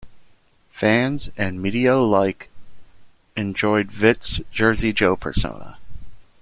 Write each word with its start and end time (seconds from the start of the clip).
Fans 0.71 1.29
and 1.37 1.61
media 1.61 1.93
alike 1.95 2.49
enjoyed 3.37 3.91
Vitt's 3.91 4.41
"Jersey 4.51 4.93
Joe" 4.93 5.15
persona. 5.15 5.77